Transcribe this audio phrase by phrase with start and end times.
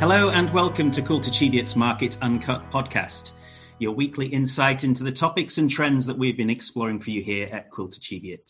[0.00, 3.32] Hello and welcome to Cheviot's Market Uncut podcast,
[3.80, 7.48] your weekly insight into the topics and trends that we've been exploring for you here
[7.50, 8.48] at Cheviot.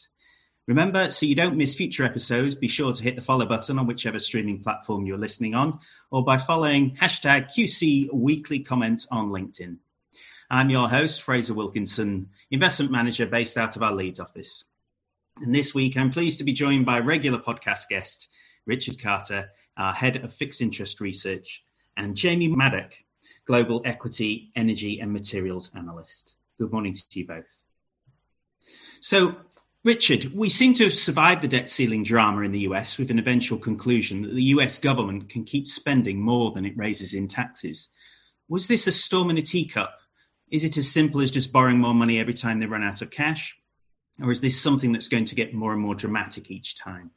[0.66, 3.86] Remember, so you don't miss future episodes, be sure to hit the follow button on
[3.86, 5.78] whichever streaming platform you're listening on,
[6.10, 9.78] or by following hashtag QC Weekly Comment on LinkedIn.
[10.50, 14.64] I'm your host, Fraser Wilkinson, investment manager based out of our Leeds office.
[15.40, 18.28] And this week, I'm pleased to be joined by regular podcast guest,
[18.68, 21.64] Richard Carter, our head of fixed interest research,
[21.96, 22.94] and Jamie Maddock,
[23.46, 26.34] global equity, energy, and materials analyst.
[26.58, 27.62] Good morning to you both.
[29.00, 29.36] So,
[29.84, 33.18] Richard, we seem to have survived the debt ceiling drama in the US with an
[33.18, 37.88] eventual conclusion that the US government can keep spending more than it raises in taxes.
[38.50, 39.98] Was this a storm in a teacup?
[40.50, 43.10] Is it as simple as just borrowing more money every time they run out of
[43.10, 43.56] cash?
[44.20, 47.12] Or is this something that's going to get more and more dramatic each time?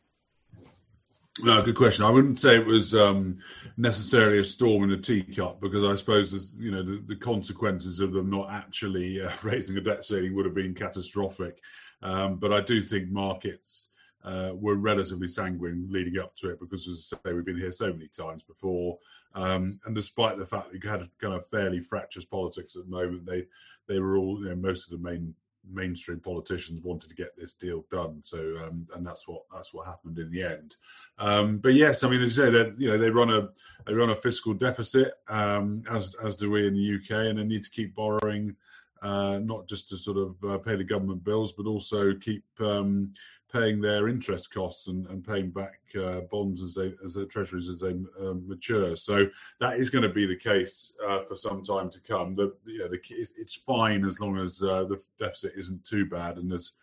[1.39, 2.03] No, good question.
[2.03, 3.37] I wouldn't say it was um,
[3.77, 8.11] necessarily a storm in a teacup because I suppose you know the, the, consequences of
[8.11, 11.59] them not actually uh, raising a debt ceiling would have been catastrophic.
[12.01, 13.87] Um, but I do think markets
[14.25, 17.71] uh, were relatively sanguine leading up to it because, as I say, we've been here
[17.71, 18.99] so many times before.
[19.33, 22.91] Um, and despite the fact that you had kind of fairly fractious politics at the
[22.91, 23.47] moment, they
[23.87, 25.33] they were all you know most of the main
[25.69, 28.21] mainstream politicians wanted to get this deal done.
[28.23, 30.75] So, um, and that's what that's what happened in the end.
[31.17, 33.49] Um, but yes, I mean, as you say, that you know they run a
[33.85, 37.43] they run a fiscal deficit, um, as as do we in the UK, and they
[37.43, 38.55] need to keep borrowing.
[39.01, 43.11] Uh, not just to sort of uh, pay the government bills, but also keep um,
[43.51, 47.67] paying their interest costs and, and paying back uh, bonds as they as their treasuries
[47.67, 48.95] as they um, mature.
[48.95, 49.25] So
[49.59, 52.35] that is going to be the case uh, for some time to come.
[52.35, 56.05] The you know the it's, it's fine as long as uh, the deficit isn't too
[56.05, 56.73] bad and there's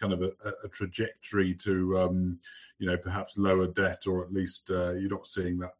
[0.00, 0.32] kind of a,
[0.64, 2.38] a trajectory to um,
[2.78, 5.74] you know perhaps lower debt or at least uh, you're not seeing that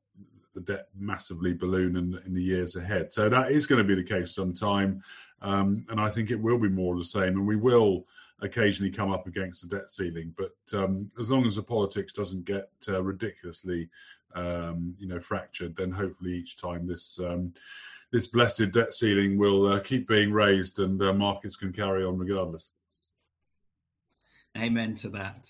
[0.57, 3.13] the debt massively balloon in, in the years ahead.
[3.13, 5.03] So that is going to be the case sometime,
[5.43, 8.07] um, and I think it will be more of the same, and we will
[8.41, 10.35] occasionally come up against the debt ceiling.
[10.37, 13.89] But um, as long as the politics doesn't get uh, ridiculously,
[14.35, 17.53] um, you know, fractured, then hopefully each time this um,
[18.13, 22.19] this blessed debt ceiling will uh, keep being raised and uh, markets can carry on
[22.19, 22.71] regardless.
[24.57, 25.49] Amen to that.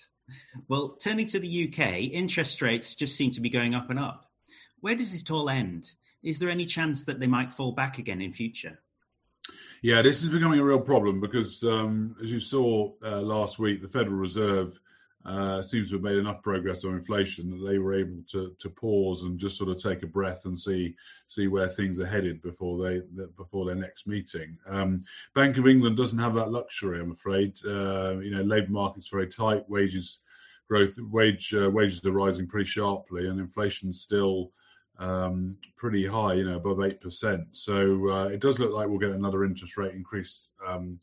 [0.67, 4.26] Well, turning to the UK, interest rates just seem to be going up and up.
[4.81, 5.89] Where does it all end?
[6.23, 8.79] Is there any chance that they might fall back again in future?
[9.81, 13.81] Yeah, this is becoming a real problem because, um, as you saw uh, last week,
[13.81, 14.79] the Federal Reserve
[15.25, 18.69] uh, seems to have made enough progress on inflation that they were able to to
[18.69, 20.95] pause and just sort of take a breath and see
[21.27, 23.01] see where things are headed before they
[23.35, 24.57] before their next meeting.
[24.67, 25.03] Um,
[25.35, 27.57] Bank of England doesn't have that luxury, I'm afraid.
[27.65, 30.21] Uh, you know, labour market's very tight, wages
[30.69, 34.51] growth, wage uh, wages are rising pretty sharply, and inflation's still
[34.99, 37.45] um, pretty high, you know, above 8%.
[37.51, 40.99] So uh, it does look like we'll get another interest rate increase um,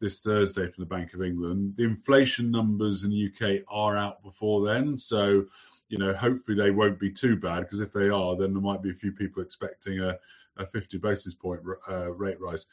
[0.00, 1.74] this Thursday from the Bank of England.
[1.76, 4.96] The inflation numbers in the UK are out before then.
[4.96, 5.46] So,
[5.88, 8.82] you know, hopefully they won't be too bad because if they are, then there might
[8.82, 10.18] be a few people expecting a,
[10.56, 12.66] a 50 basis point uh, rate rise.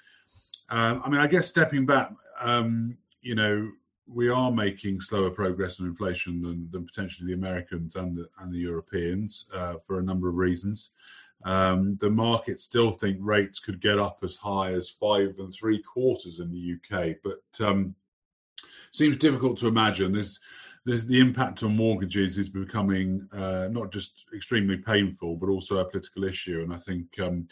[0.70, 3.72] Um, I mean, I guess stepping back, um, you know,
[4.08, 8.54] we are making slower progress on inflation than, than potentially the Americans and the, and
[8.54, 10.92] the Europeans uh, for a number of reasons.
[11.44, 15.82] Um, the market still think rates could get up as high as five and three
[15.82, 17.96] quarters in the UK, but um,
[18.92, 20.12] seems difficult to imagine.
[20.12, 20.40] This,
[20.86, 25.86] this, the impact on mortgages is becoming uh, not just extremely painful, but also a
[25.86, 26.62] political issue.
[26.64, 27.48] And I think um,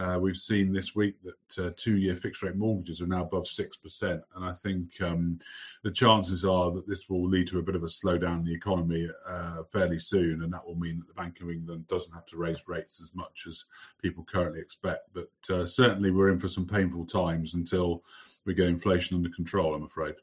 [0.00, 4.22] uh, we've seen this week that uh, two-year fixed-rate mortgages are now above six percent,
[4.34, 5.38] and I think um,
[5.82, 8.54] the chances are that this will lead to a bit of a slowdown in the
[8.54, 12.26] economy uh, fairly soon, and that will mean that the Bank of England doesn't have
[12.26, 13.64] to raise rates as much as
[14.02, 15.10] people currently expect.
[15.12, 18.02] But uh, certainly, we're in for some painful times until
[18.46, 19.74] we get inflation under control.
[19.74, 20.14] I'm afraid.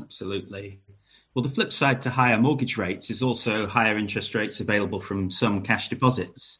[0.00, 0.80] Absolutely.
[1.34, 5.30] Well, the flip side to higher mortgage rates is also higher interest rates available from
[5.30, 6.58] some cash deposits.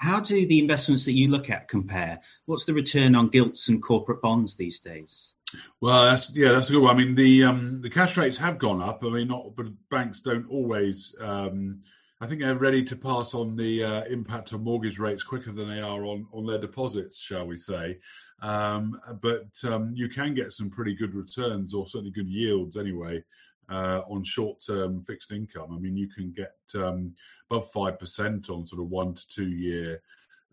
[0.00, 2.20] How do the investments that you look at compare?
[2.46, 5.34] What's the return on gilts and corporate bonds these days?
[5.82, 6.96] Well, that's yeah, that's a good one.
[6.96, 9.04] I mean, the um, the cash rates have gone up.
[9.04, 11.14] I mean, not but banks don't always.
[11.20, 11.82] Um,
[12.18, 15.68] I think they're ready to pass on the uh, impact of mortgage rates quicker than
[15.68, 17.98] they are on on their deposits, shall we say?
[18.40, 23.22] Um, but um, you can get some pretty good returns, or certainly good yields anyway,
[23.70, 25.72] uh, on short-term fixed income.
[25.72, 27.14] I mean, you can get um,
[27.50, 30.02] above five percent on sort of one to two-year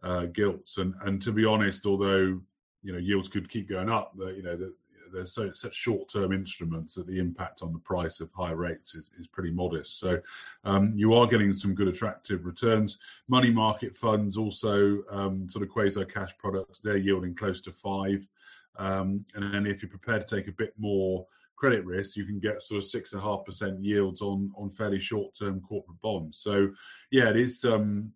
[0.04, 2.40] uh, gilts, and and to be honest, although
[2.84, 4.74] you know yields could keep going up, you know the,
[5.14, 9.10] they're so, such short-term instruments that the impact on the price of high rates is,
[9.20, 10.00] is pretty modest.
[10.00, 10.20] So
[10.64, 13.00] um, you are getting some good attractive returns.
[13.28, 18.28] Money market funds also um, sort of quasi cash products, they're yielding close to five.
[18.78, 21.26] Um, and then if you're prepared to take a bit more
[21.58, 24.70] credit risk, you can get sort of six and a half percent yields on on
[24.70, 26.40] fairly short term corporate bonds.
[26.40, 26.70] So
[27.12, 28.14] yeah, it is um,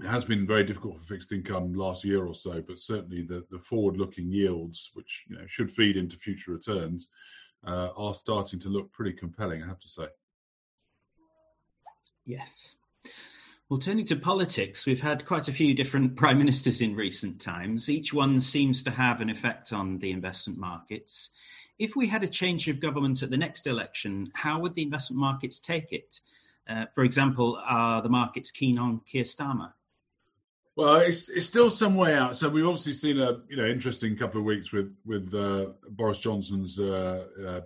[0.00, 3.46] it has been very difficult for fixed income last year or so, but certainly the,
[3.50, 7.08] the forward-looking yields, which you know should feed into future returns,
[7.66, 9.62] uh, are starting to look pretty compelling.
[9.62, 10.06] I have to say.
[12.24, 12.76] Yes.
[13.68, 17.88] Well, turning to politics, we've had quite a few different prime ministers in recent times.
[17.88, 21.30] Each one seems to have an effect on the investment markets.
[21.78, 25.20] If we had a change of government at the next election, how would the investment
[25.20, 26.20] markets take it?
[26.68, 29.72] Uh, for example, are the markets keen on Keir Starmer?
[30.74, 32.36] Well, it's it's still some way out.
[32.36, 36.20] So we've obviously seen a you know interesting couple of weeks with with uh, Boris
[36.20, 37.60] Johnson's uh, uh,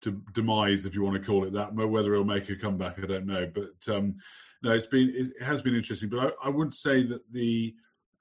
[0.00, 1.74] de- demise, if you want to call it that.
[1.74, 3.50] Whether he'll make a comeback, I don't know.
[3.52, 4.16] But um,
[4.62, 6.08] no, it's been it has been interesting.
[6.08, 7.74] But I, I would say that the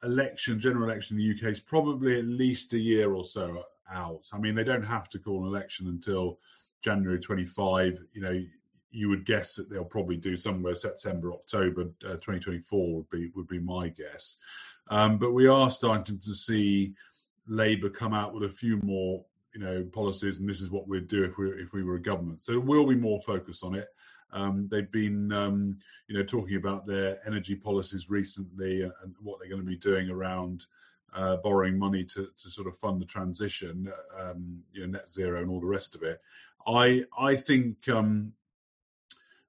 [0.04, 4.28] election, general election in the UK, is probably at least a year or so out.
[4.34, 6.40] I mean, they don't have to call an election until
[6.82, 8.00] January 25.
[8.14, 8.44] You know,
[8.92, 13.48] you would guess that they'll probably do somewhere September, October uh, 2024 would be would
[13.48, 14.38] be my guess.
[14.90, 16.94] Um, but we are starting to see
[17.48, 21.08] Labour come out with a few more, you know, policies, and this is what we'd
[21.08, 22.44] do if we if we were a government.
[22.44, 23.88] So will be more focus on it.
[24.32, 25.78] Um, they've been, um,
[26.08, 29.78] you know, talking about their energy policies recently and, and what they're going to be
[29.78, 30.66] doing around
[31.16, 35.42] uh, borrowing money to, to sort of fund the transition, um, you know, net zero
[35.42, 36.22] and all the rest of it.
[36.68, 38.34] I I think um,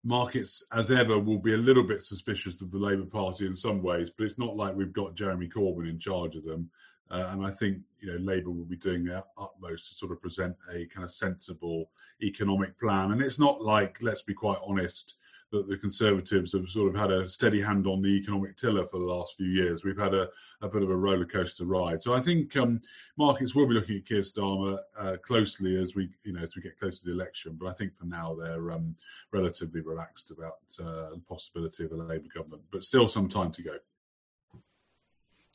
[0.04, 3.82] markets, as ever, will be a little bit suspicious of the Labour Party in some
[3.82, 6.70] ways, but it's not like we've got Jeremy Corbyn in charge of them.
[7.10, 10.20] Uh, and I think you know Labour will be doing their utmost to sort of
[10.20, 11.90] present a kind of sensible
[12.22, 13.12] economic plan.
[13.12, 15.16] And it's not like, let's be quite honest,
[15.52, 18.98] that the Conservatives have sort of had a steady hand on the economic tiller for
[18.98, 19.84] the last few years.
[19.84, 20.28] We've had a,
[20.60, 22.00] a bit of a roller coaster ride.
[22.00, 22.80] So I think um,
[23.16, 26.62] markets will be looking at Keir Starmer uh, closely as we, you know, as we
[26.62, 27.56] get closer to the election.
[27.60, 28.96] But I think for now they're um,
[29.32, 33.62] relatively relaxed about uh, the possibility of a Labour government, but still some time to
[33.62, 33.76] go.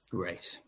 [0.10, 0.60] Great.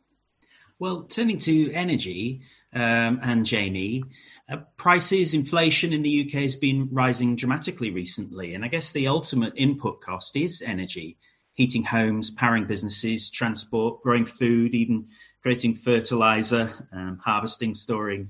[0.80, 2.42] Well, turning to energy
[2.74, 4.04] um, and Jamie,
[4.50, 8.56] uh, prices, inflation in the UK has been rising dramatically recently.
[8.56, 11.18] And I guess the ultimate input cost is energy,
[11.54, 15.08] heating homes, powering businesses, transport, growing food, even
[15.42, 18.30] creating fertilizer, um, harvesting, storing,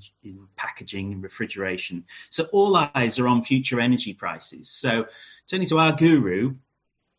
[0.56, 2.06] packaging, and refrigeration.
[2.30, 4.70] So all eyes are on future energy prices.
[4.70, 5.08] So
[5.48, 6.56] turning to our guru,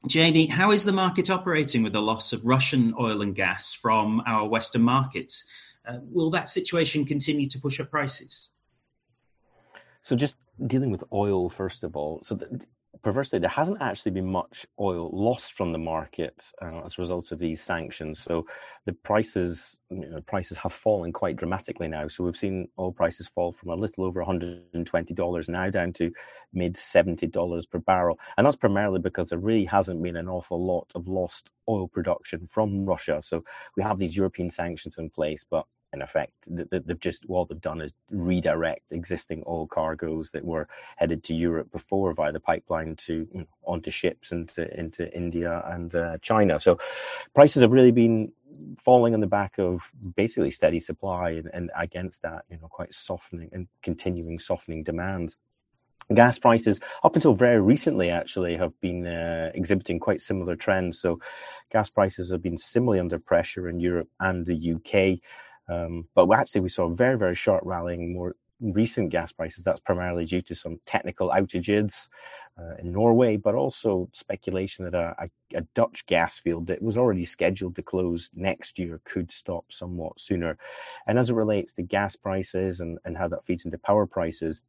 [0.06, 4.22] Jamie, how is the market operating with the loss of Russian oil and gas from
[4.26, 5.46] our Western markets?
[5.86, 8.50] Uh, will that situation continue to push up prices?
[10.02, 10.36] So, just
[10.66, 12.20] dealing with oil first of all.
[12.22, 12.64] So, the,
[13.02, 17.32] perversely, there hasn't actually been much oil lost from the market uh, as a result
[17.32, 18.20] of these sanctions.
[18.20, 18.46] So
[18.86, 22.08] the prices, you know, prices have fallen quite dramatically now.
[22.08, 26.12] So we've seen oil prices fall from a little over $120 now down to
[26.52, 28.18] mid $70 per barrel.
[28.36, 32.46] And that's primarily because there really hasn't been an awful lot of lost oil production
[32.48, 33.20] from Russia.
[33.22, 33.44] So
[33.76, 36.32] we have these European sanctions in place, but in effect.
[36.48, 41.34] That they've just all they've done is redirect existing oil cargoes that were headed to
[41.34, 46.18] Europe before via the pipeline to you know, onto ships into into India and uh,
[46.18, 46.60] China.
[46.60, 46.78] So
[47.34, 48.32] prices have really been
[48.78, 52.92] falling on the back of basically steady supply and, and against that, you know, quite
[52.92, 55.36] softening and continuing softening demand.
[56.12, 61.00] Gas prices, up until very recently, actually, have been uh, exhibiting quite similar trends.
[61.00, 61.20] So,
[61.72, 65.20] gas prices have been similarly under pressure in Europe and the UK.
[65.68, 69.64] Um, but actually, we saw a very, very short rallying more recent gas prices.
[69.64, 72.08] That's primarily due to some technical outages
[72.58, 76.96] uh, in Norway, but also speculation that a, a, a, Dutch gas field that was
[76.96, 80.56] already scheduled to close next year could stop somewhat sooner.
[81.06, 84.62] And as it relates to gas prices and, and how that feeds into power prices,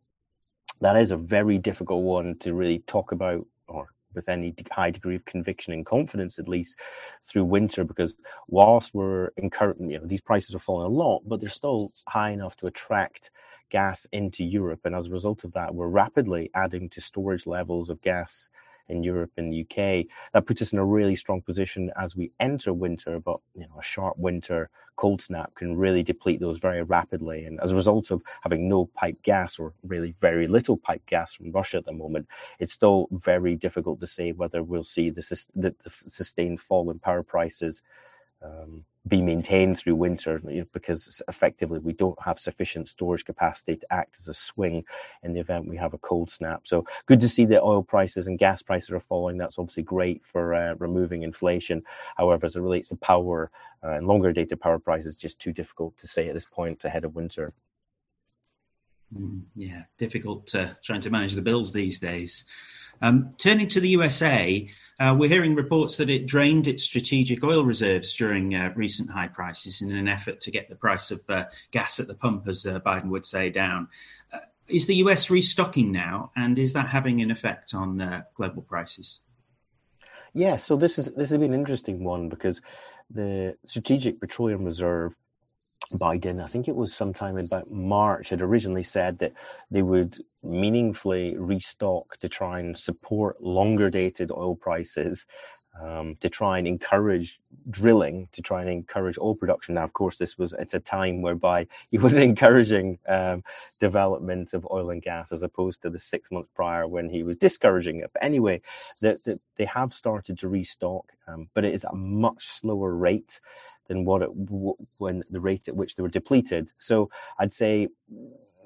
[0.82, 5.16] that is a very difficult one to really talk about or with any high degree
[5.16, 6.80] of conviction and confidence, at least
[7.24, 8.14] through winter, because
[8.48, 12.32] whilst we're incurring, you know, these prices are falling a lot, but they're still high
[12.32, 13.32] enough to attract
[13.70, 14.82] gas into Europe.
[14.86, 18.50] And as a result of that, we're rapidly adding to storage levels of gas
[18.88, 20.08] in Europe and the UK.
[20.34, 23.80] That puts us in a really strong position as we enter winter, but you know,
[23.80, 27.46] a sharp winter cold snap can really deplete those very rapidly.
[27.46, 31.34] And as a result of having no pipe gas or really very little pipe gas
[31.34, 32.28] from Russia at the moment,
[32.60, 35.22] it's still very difficult to say whether we'll see the,
[35.56, 37.82] the, the sustained fall in power prices
[38.42, 40.42] um, be maintained through winter
[40.74, 44.84] because effectively we don't have sufficient storage capacity to act as a swing
[45.22, 46.66] in the event we have a cold snap.
[46.66, 49.38] So good to see that oil prices and gas prices are falling.
[49.38, 51.84] That's obviously great for uh, removing inflation.
[52.18, 53.52] However, as it relates to power
[53.84, 57.06] uh, and longer dated power prices, just too difficult to say at this point ahead
[57.06, 57.50] of winter.
[59.16, 62.46] Mm, yeah, difficult uh, trying to manage the bills these days.
[63.02, 67.66] Um, turning to the USA, uh, we're hearing reports that it drained its strategic oil
[67.66, 71.46] reserves during uh, recent high prices in an effort to get the price of uh,
[71.72, 73.90] gas at the pump, as uh, Biden would say, down.
[74.32, 78.62] Uh, is the US restocking now, and is that having an effect on uh, global
[78.62, 79.20] prices?
[80.34, 82.62] Yeah, so this is this has been an interesting one because
[83.10, 85.14] the Strategic Petroleum Reserve
[85.94, 89.34] Biden, I think it was sometime in about March, had originally said that
[89.70, 95.26] they would meaningfully restock to try and support longer dated oil prices,
[95.80, 97.40] um, to try and encourage
[97.70, 99.76] drilling, to try and encourage oil production.
[99.76, 103.44] Now, of course, this was at a time whereby he was encouraging um,
[103.80, 107.38] development of oil and gas as opposed to the six months prior when he was
[107.38, 108.12] discouraging it.
[108.14, 108.62] But anyway,
[109.02, 112.96] that the, they have started to restock, um, but it is at a much slower
[112.96, 113.40] rate
[113.88, 114.30] than what it
[114.98, 116.72] when the rate at which they were depleted.
[116.80, 117.90] So I'd say,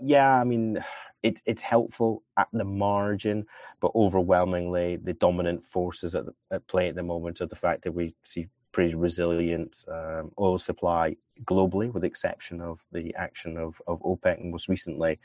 [0.02, 0.84] yeah, I mean,
[1.24, 3.46] it, it's helpful at the margin,
[3.80, 7.92] but overwhelmingly the dominant forces at, at play at the moment are the fact that
[7.92, 13.82] we see pretty resilient um, oil supply globally, with the exception of the action of,
[13.88, 15.20] of OPEC most recently.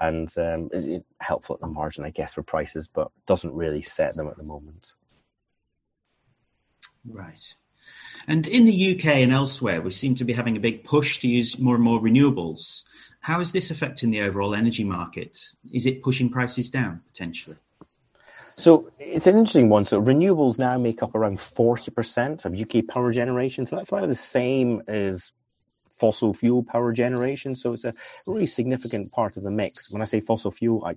[0.00, 4.14] And um, it, helpful at the margin, I guess, for prices, but doesn't really set
[4.14, 4.94] them at the moment.
[7.06, 7.54] Right.
[8.26, 11.28] And in the UK and elsewhere, we seem to be having a big push to
[11.28, 12.84] use more and more renewables.
[13.20, 15.38] How is this affecting the overall energy market?
[15.72, 17.56] Is it pushing prices down potentially?
[18.56, 19.84] So it's an interesting one.
[19.84, 23.66] So renewables now make up around 40% of UK power generation.
[23.66, 25.32] So that's about the same as
[25.98, 27.56] fossil fuel power generation.
[27.56, 27.94] So it's a
[28.26, 29.90] really significant part of the mix.
[29.90, 30.96] When I say fossil fuel, I,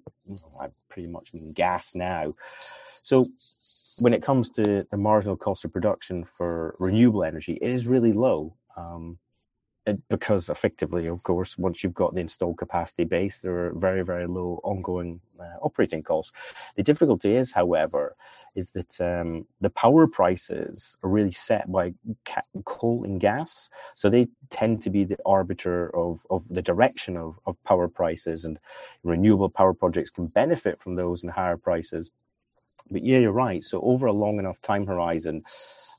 [0.61, 2.35] I pretty much mean gas now.
[3.01, 3.27] So
[3.99, 8.13] when it comes to the marginal cost of production for renewable energy, it is really
[8.13, 8.55] low.
[8.75, 9.17] Um,
[9.87, 14.03] it, because effectively, of course, once you've got the installed capacity base, there are very,
[14.03, 16.33] very low ongoing uh, operating costs.
[16.75, 18.15] The difficulty is, however,
[18.53, 21.93] is that um, the power prices are really set by
[22.25, 27.15] ca- coal and gas, so they tend to be the arbiter of, of the direction
[27.15, 28.59] of, of power prices, and
[29.03, 32.11] renewable power projects can benefit from those and higher prices
[32.91, 33.63] but yeah, you're right.
[33.63, 35.43] So over a long enough time horizon,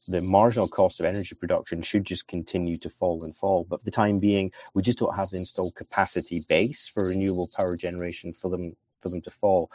[0.08, 3.66] the marginal cost of energy production should just continue to fall and fall.
[3.68, 7.50] But for the time being, we just don't have the installed capacity base for renewable
[7.54, 9.70] power generation for them for them to fall.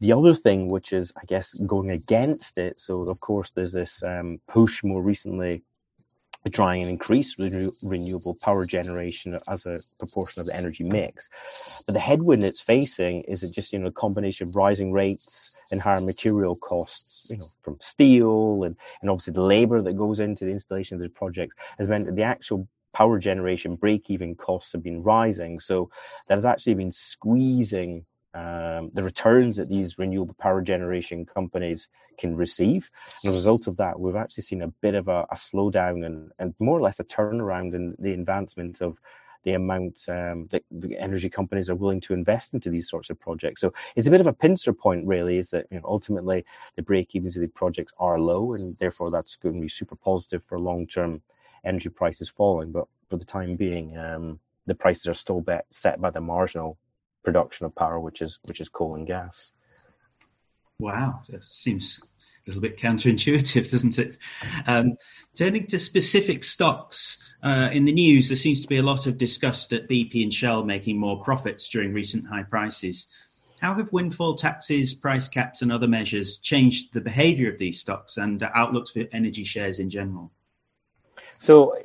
[0.00, 4.02] The other thing, which is, I guess, going against it, so of course there's this
[4.02, 5.62] um, push more recently
[6.48, 11.28] trying and increase renew- renewable power generation as a proportion of the energy mix.
[11.84, 15.52] But the headwind it's facing is it just you know a combination of rising rates
[15.70, 20.20] and higher material costs, you know, from steel and, and obviously the labor that goes
[20.20, 24.72] into the installation of the projects has meant that the actual power generation break-even costs
[24.72, 25.60] have been rising.
[25.60, 25.90] So
[26.28, 32.36] that has actually been squeezing um, the returns that these renewable power generation companies can
[32.36, 32.90] receive.
[33.24, 36.04] And as a result of that, we've actually seen a bit of a, a slowdown
[36.06, 38.98] and, and more or less a turnaround in the advancement of
[39.42, 43.18] the amount um, that the energy companies are willing to invest into these sorts of
[43.18, 43.60] projects.
[43.60, 46.44] So it's a bit of a pincer point, really, is that you know, ultimately
[46.76, 49.96] the break evens of the projects are low, and therefore that's going to be super
[49.96, 51.22] positive for long term
[51.64, 52.70] energy prices falling.
[52.70, 56.76] But for the time being, um, the prices are still bet, set by the marginal
[57.22, 59.52] production of power, which is which is coal and gas.
[60.78, 64.16] Wow, that seems a little bit counterintuitive, doesn't it?
[64.66, 64.96] Um,
[65.34, 69.18] turning to specific stocks, uh, in the news, there seems to be a lot of
[69.18, 73.08] disgust at BP and Shell making more profits during recent high prices.
[73.60, 78.16] How have windfall taxes, price caps, and other measures changed the behavior of these stocks
[78.16, 80.32] and outlooks for energy shares in general?
[81.38, 81.76] So,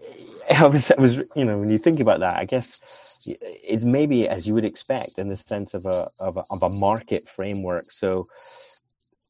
[0.51, 2.79] I was, I was, you know, when you think about that, I guess
[3.25, 6.69] it's maybe as you would expect in the sense of a, of a, of a
[6.69, 7.91] market framework.
[7.91, 8.27] So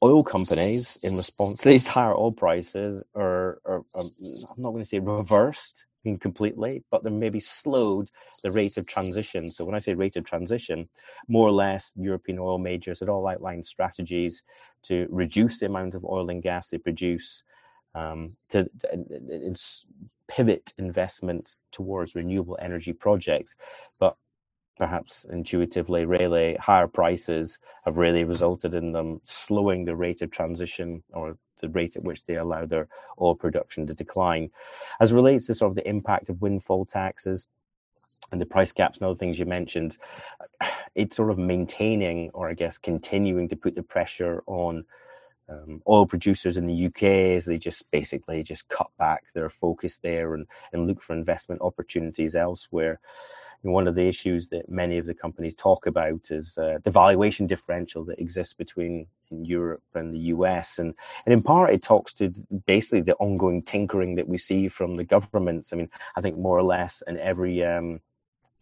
[0.04, 4.84] oil companies, in response to these higher oil prices, are, are, are I'm not going
[4.84, 5.86] to say reversed
[6.20, 8.12] completely, but they maybe slowed
[8.44, 9.50] the rate of transition.
[9.50, 10.88] So when I say rate of transition,
[11.28, 14.44] more or less European oil majors had all outlined strategies
[14.84, 17.44] to reduce the amount of oil and gas they produce,
[17.96, 19.56] um, to, to,
[20.28, 23.56] pivot investment towards renewable energy projects.
[24.00, 24.16] But
[24.78, 31.04] perhaps intuitively, really higher prices have really resulted in them slowing the rate of transition
[31.14, 32.88] or the rate at which they allow their
[33.22, 34.50] oil production to decline.
[35.00, 37.48] As relates to sort of the impact of windfall taxes,
[38.32, 39.98] and the price caps and other things you mentioned,
[40.96, 44.86] it's sort of maintaining or I guess continuing to put the pressure on
[45.50, 47.04] um, oil producers in the UK
[47.36, 51.62] as they just basically just cut back their focus there and, and look for investment
[51.62, 53.00] opportunities elsewhere.
[53.64, 56.92] And one of the issues that many of the companies talk about is uh, the
[56.92, 60.78] valuation differential that exists between Europe and the US.
[60.78, 60.94] And,
[61.26, 62.32] and in part, it talks to
[62.66, 65.74] basically the ongoing tinkering that we see from the governments.
[65.74, 68.02] I mean, I think more or less in every um,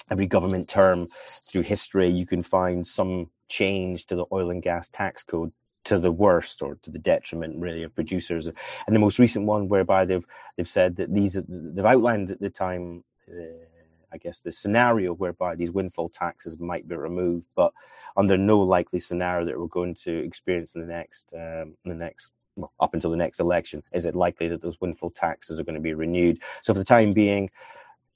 [0.10, 1.08] every government term
[1.44, 5.52] through history, you can find some change to the oil and gas tax code
[5.86, 8.48] to the worst or to the detriment really of producers.
[8.48, 10.26] And the most recent one whereby they've
[10.58, 13.04] they've said that these they've outlined at the time.
[13.30, 13.66] Uh,
[14.14, 17.74] I guess the scenario whereby these windfall taxes might be removed, but
[18.16, 21.96] under no likely scenario that we're going to experience in the next um, in the
[21.96, 25.64] next well, up until the next election, is it likely that those windfall taxes are
[25.64, 26.42] going to be renewed?
[26.62, 27.50] So for the time being,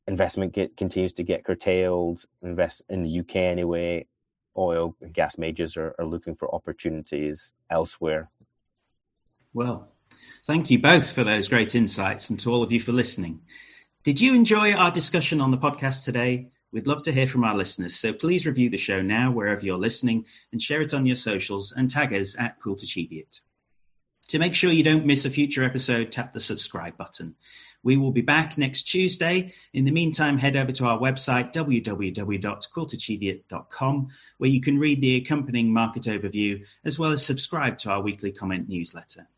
[0.08, 2.26] investment get, continues to get curtailed.
[2.44, 4.06] Invest in the UK anyway.
[4.58, 8.30] Oil and gas majors are, are looking for opportunities elsewhere.
[9.54, 9.90] Well,
[10.46, 13.42] thank you both for those great insights, and to all of you for listening.
[14.04, 16.50] Did you enjoy our discussion on the podcast today?
[16.72, 19.78] We'd love to hear from our listeners, so please review the show now wherever you're
[19.78, 22.86] listening and share it on your socials and tag us at Quilter
[24.30, 27.36] To make sure you don't miss a future episode, tap the subscribe button.
[27.82, 29.54] We will be back next Tuesday.
[29.72, 34.08] In the meantime, head over to our website, www.quiltercheviot.com,
[34.38, 38.34] where you can read the accompanying market overview as well as subscribe to our weekly
[38.34, 39.30] comment newsletter.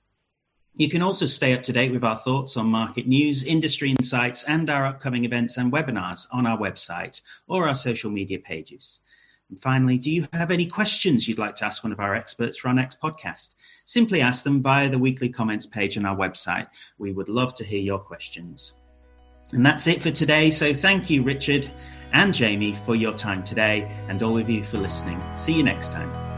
[0.73, 4.43] You can also stay up to date with our thoughts on market news, industry insights,
[4.43, 9.01] and our upcoming events and webinars on our website or our social media pages.
[9.49, 12.57] And finally, do you have any questions you'd like to ask one of our experts
[12.57, 13.55] for our next podcast?
[13.85, 16.67] Simply ask them via the weekly comments page on our website.
[16.97, 18.75] We would love to hear your questions.
[19.51, 20.51] And that's it for today.
[20.51, 21.69] So thank you, Richard
[22.13, 25.21] and Jamie, for your time today, and all of you for listening.
[25.35, 26.28] See you next time.